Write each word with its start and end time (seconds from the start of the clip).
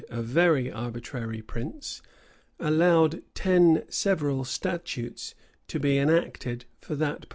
a 0.09 0.19
very 0.19 0.71
arbitrary 0.71 1.43
prince, 1.43 2.01
allowed 2.59 3.21
ten 3.35 3.83
several 3.87 4.43
statutes 4.43 5.35
to 5.67 5.79
be 5.79 5.99
enacted 5.99 6.65
for 6.79 6.95
that 6.95 7.19
purpose. 7.19 7.29